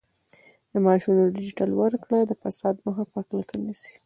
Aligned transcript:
د 0.71 0.73
معاشونو 0.83 1.33
ډیجیټل 1.35 1.71
ورکړه 1.75 2.19
د 2.25 2.31
فساد 2.41 2.75
مخه 2.87 3.03
په 3.13 3.19
کلکه 3.29 3.55
نیسي. 3.65 3.93